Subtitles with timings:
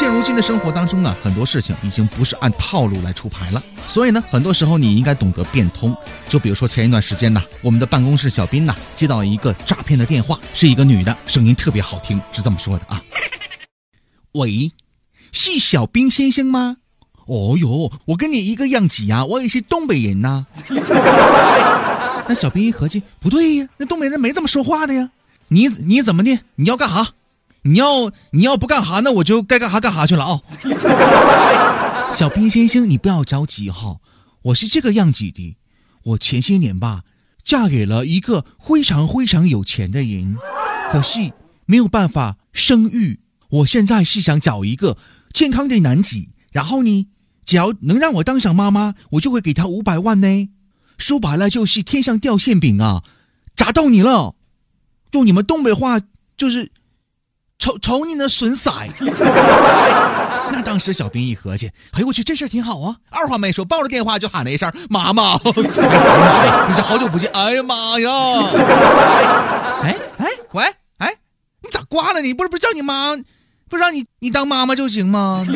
[0.00, 3.62] 现如今的生活当中啊，很多事情已经不是按套路来出牌了。
[3.86, 5.94] 所以呢，很多时候你应该懂得变通。
[6.26, 13.02] 就比如说前一段时间呢，我们的办公室小斌呐接到一个诈骗的电话，是一个女的，声音特别好听，是这么说的啊
[14.32, 14.72] ：“喂，
[15.32, 16.78] 是小斌先生吗？
[17.26, 20.46] 哦哟，我跟你一个样子呀，我也是东北人呐。
[22.26, 25.10] 那小斌一合计，不对呀，那东北人没这么说话的呀。
[25.48, 26.38] 你你怎么的？
[26.54, 27.10] 你要干哈？
[27.62, 30.40] 你要你要不干哈，那我就该干哈干哈去了啊。
[32.12, 33.98] 小兵先生，你不要着急哈，
[34.42, 35.56] 我是这个样子的。
[36.04, 37.02] 我前些年吧，
[37.44, 40.36] 嫁给了一个非常非常有钱的人，
[40.90, 41.32] 可是
[41.66, 43.20] 没有办法生育。
[43.50, 44.96] 我现在是想找一个
[45.32, 46.16] 健康的男子，
[46.52, 47.06] 然后呢，
[47.44, 50.48] 只要能让我当上妈妈，我就会给他五百万呢。
[50.96, 53.02] 说白了就是天上掉馅饼啊，
[53.54, 54.34] 砸到你了。
[55.12, 56.00] 用你们东北话
[56.36, 56.70] 就是
[57.60, 58.72] 瞅瞅你那损色。
[60.52, 62.96] 那当时小兵一合计，哎呦我去，这事儿挺好啊！
[63.10, 68.10] 二话没说，抱着电话就喊了一声“妈妈”， 你这好久不见，哎呀妈呀！
[69.82, 70.64] 哎哎喂
[70.98, 71.14] 哎，
[71.62, 72.20] 你咋挂了？
[72.20, 73.16] 你不是不是叫你妈，
[73.68, 75.44] 不让你你当妈妈就行吗？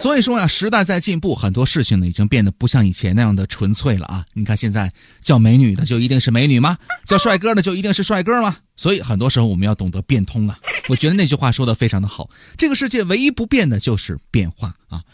[0.00, 4.24] 所以说呀，时代在进步，很多事情呢已经变得不像以前那样的纯粹了啊！
[4.32, 4.90] 你看现在
[5.22, 6.76] 叫美女的就一定是美女吗？
[7.06, 8.56] 叫帅哥的就一定是帅哥吗？
[8.80, 10.58] 所以很多时候我们要懂得变通啊！
[10.88, 15.04] 我觉得那句话说的非常的好，这个世界唯一不变的就是变化啊！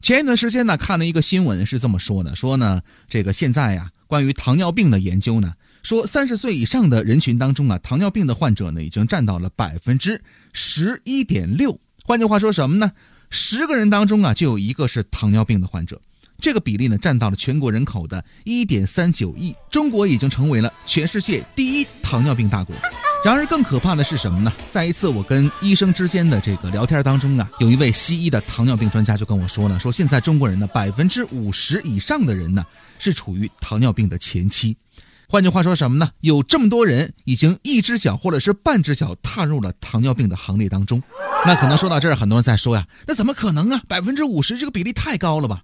[0.00, 11.80] 前一段时间呢，看了一个新闻是这么说的，说呢这个现在呀，关于糖尿病的研究呢，说三十岁以上的人群当中啊，糖尿病的患者呢已经占到了百分之十一点六。
[12.04, 12.92] 换句话说什么呢？
[13.30, 16.00] 十个人当中啊，就有一个是糖尿病的患者，
[16.38, 19.56] 这个比例呢占到了全国人口的一点三九亿。
[19.68, 22.76] 中国已经成为了全世界第一糖尿病大国。
[23.28, 24.50] 然而更可怕的是什么呢？
[24.70, 32.64] 在一次我跟医生之间的这个聊天当中啊，有一位西医的糖尿病专家就跟我说了，说现在中国人呢百分之五十以上的人呢
[32.98, 34.74] 是处于糖尿病的前期。
[35.28, 36.08] 换句话说什么呢？
[36.20, 41.02] 有这么多人已经一只脚或者是半只脚踏入了糖尿病的行列当中，
[41.44, 43.82] 那可能说到这儿，很多人在说呀，那怎么可能啊？
[43.86, 45.60] 百分之五十这个比例太高了吧？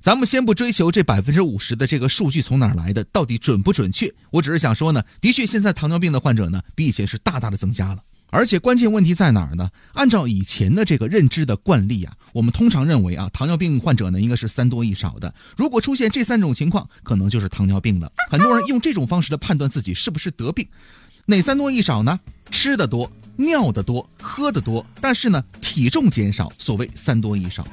[0.00, 4.12] 咱们先不追求这百分之五十的这个数据从哪儿来的，到底准不准确？
[4.30, 8.02] 我只是想说呢，的确现在糖尿病的患者呢比以前是大大的增加了。
[8.30, 9.70] 而且关键问题在哪儿呢？
[9.94, 15.34] 按照以前的这个认知的惯例啊，我们通常认为啊，糖尿病患者呢应该是三多一少的。
[15.56, 18.12] 如果出现这三种情况，可能就是糖尿病了。
[18.30, 20.68] 很多人用这种方式来判断自己是不是得病。
[21.24, 22.20] 哪三多一少呢？
[22.50, 27.66] 吃的多、尿的多、喝的多，但是呢体重减少，所谓三多一少。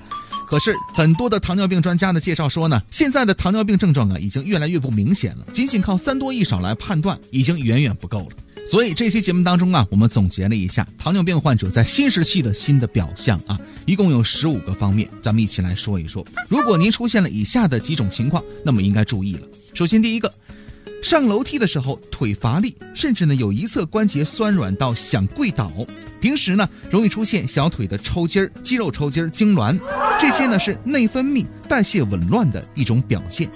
[0.47, 8.29] 可是很多的糖尿病专家呢介绍说呢，现在的糖尿病症状啊已经越来越不明显了，仅仅靠三多一少来判断已经远远不够了。
[8.69, 16.25] 所以这期节目当中啊，我们总结了一下糖尿病患者在新时期的新的表象啊，一共有十五个方面，咱们一起来说一说。
[16.49, 19.41] 如果您出现了以下的几种情况，那么应该注意了。
[19.75, 20.33] 首先，第一个，
[21.05, 25.71] 上楼梯的时候腿乏力，甚至呢有一侧关节酸软到想跪倒。
[26.19, 29.79] 平时呢容易出现小腿的抽筋儿、肌肉抽筋儿、痉挛，
[30.19, 33.47] 这些呢是内分泌代谢紊乱的一种表现。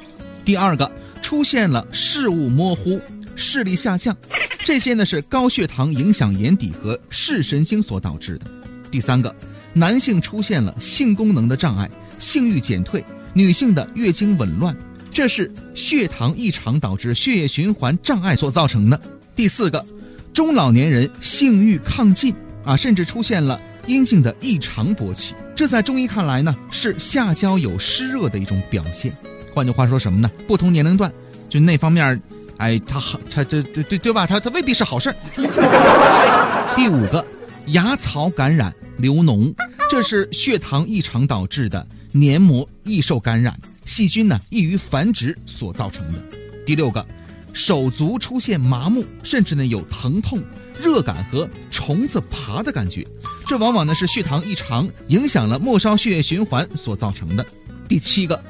[0.46, 0.92] 第二个，
[1.24, 3.02] 出现了视物模糊。
[3.36, 4.16] 视力下降，
[4.64, 8.46] 这些呢是高血糖影响眼底和视神经所导致的。
[8.92, 9.36] 第三个，
[9.74, 11.90] 男性出现了性功能的障碍，
[12.20, 13.02] 性欲减退；
[13.34, 14.78] 女性的月经紊乱，
[15.12, 19.00] 这是血糖异常导致血液循环障碍所造成的。
[19.36, 19.86] 第四个，
[20.34, 22.34] 中老年人性欲亢进
[22.64, 29.16] 啊，甚至出现了阴茎的异常勃起，这在中医看来呢是下焦有湿热的一种表现。
[29.54, 30.30] 换句话说什么呢？
[30.48, 31.12] 不同年龄段
[31.50, 32.22] 就那方面。
[32.58, 34.28] 哎，他好，他这对对对吧？
[34.28, 35.16] 他他未必是好事儿。
[36.76, 37.26] 第五个，
[37.68, 39.56] 牙槽感染流脓，
[39.90, 43.58] 这是血糖异常导致的黏膜易受感染，
[43.90, 46.24] 细菌呢易于繁殖所造成的。
[46.64, 47.04] 第六个，
[47.52, 50.40] 手足出现麻木，甚至呢有疼痛、
[50.80, 53.06] 热感和虫子爬的感觉，
[53.48, 57.44] 这往往呢是血糖异常影响了末梢血液循环所造成的。
[57.88, 58.42] 第七个，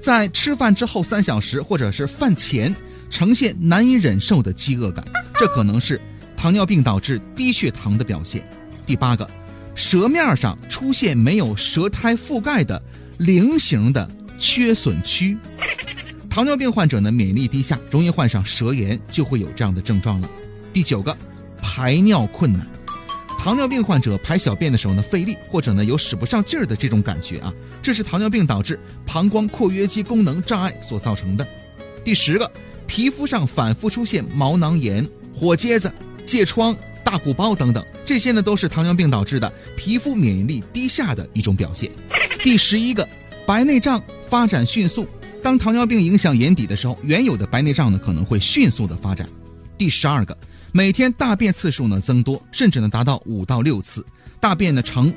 [0.00, 2.74] 在吃饭之后三小时或者是饭前。
[3.10, 5.04] 呈现难以忍受的饥饿感，
[5.34, 6.00] 这可能是
[6.36, 8.44] 糖尿病导致低血糖的表现。
[8.84, 9.30] 第八个，
[9.76, 12.82] 舌面上出现没有舌苔覆盖的
[13.18, 14.08] 菱形的
[14.44, 15.38] 缺损区。
[16.28, 20.28] 糖尿病患者呢，免疫力低下，容易患上舌炎，就会有这样的症状了。
[20.70, 21.16] 第九个，
[21.62, 22.66] 排尿困难。
[23.38, 27.50] 糖尿病患者排小便的时候呢，费力或者呢有使不上劲儿的这种感觉啊，
[27.80, 31.46] 这是糖尿病导致膀胱括约肌功能障碍所造成的。
[32.04, 32.50] 第十个。
[32.86, 35.90] 皮肤上反复出现毛囊炎、火疖子、
[36.26, 41.90] 疥疮、大鼓包等等，这些呢都是糖尿病导致的皮肤免疫力低下的一种表现。
[42.40, 43.08] 第十一个，
[43.46, 45.06] 白内障发展迅速。
[45.42, 49.28] 当糖尿病影响眼底的时候，原有的白内障呢可能会迅速的发展。
[49.76, 50.36] 第十二个，
[50.72, 54.04] 每天大便次数呢增多，甚至呢达到五到六次，
[54.40, 55.14] 大便呢呈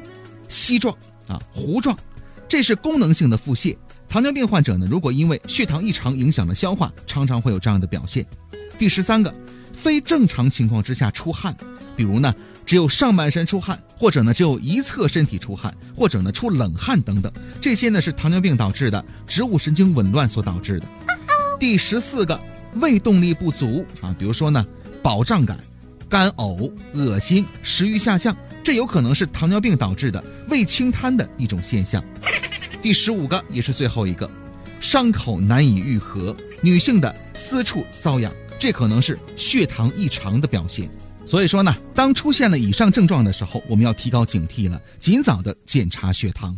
[0.50, 0.94] 稀状
[1.28, 1.98] 啊糊状，
[2.48, 3.76] 这是功能性的腹泻。
[4.10, 8.26] 糖尿病患者呢，如果因为血糖异常影响了消化，常常会有这样的表现。
[8.78, 9.34] 第十三个，
[9.78, 11.56] 非正常情况之下出汗，
[11.96, 12.34] 比如呢
[12.66, 17.32] 只有上半身出汗，或者呢只有一侧身体出汗，或者呢出冷汗等等，
[17.62, 20.88] 这些呢是糖尿病导致的植物神经紊乱所导致的。
[21.60, 22.40] 第十四个，
[22.76, 24.66] 胃动力不足啊，比如说呢
[25.04, 25.58] 饱胀感、
[26.10, 32.04] 干呕、恶心、食欲下降，这有可能是糖尿病导致的胃清瘫的一种现象。
[32.82, 34.30] 第十五个也是最后一个，
[34.80, 40.90] 伤口难以愈合，女性的私处瘙痒，这可能是血糖异常的表现。
[41.26, 46.56] 所以说呢，当出现了以上症状的时候，我们要提高警惕了，尽早的检查血糖。